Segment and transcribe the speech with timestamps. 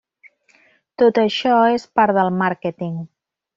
[1.01, 2.99] Tot això és part del màrqueting.